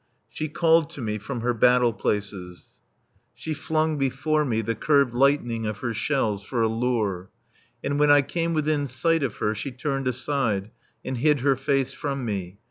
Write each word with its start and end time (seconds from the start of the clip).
She 0.29 0.49
called 0.49 0.89
to 0.91 0.99
me 1.01 1.19
from 1.19 1.41
her 1.41 1.53
battle 1.53 1.93
places, 1.93 2.79
She 3.35 3.53
flung 3.53 3.99
before 3.99 4.43
me 4.43 4.63
the 4.63 4.73
curved 4.73 5.13
lightning 5.13 5.67
of 5.67 5.77
her 5.77 5.93
shells 5.93 6.41
for 6.41 6.63
a 6.63 6.67
lure; 6.67 7.29
And 7.83 7.99
when 7.99 8.09
I 8.09 8.23
came 8.23 8.55
within 8.55 8.87
sight 8.87 9.21
of 9.21 9.35
her, 9.35 9.53
She 9.53 9.69
turned 9.71 10.07
aside, 10.07 10.71
And 11.05 11.19
hid 11.19 11.41
her 11.41 11.55
face 11.55 11.93
from 11.93 12.25
me. 12.25 12.57